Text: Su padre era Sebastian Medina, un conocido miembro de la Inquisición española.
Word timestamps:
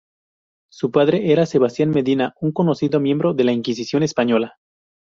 Su 0.71 0.89
padre 0.89 1.31
era 1.31 1.45
Sebastian 1.45 1.91
Medina, 1.91 2.33
un 2.41 2.53
conocido 2.53 2.99
miembro 2.99 3.35
de 3.35 3.43
la 3.43 3.51
Inquisición 3.51 4.01
española. 4.01 4.55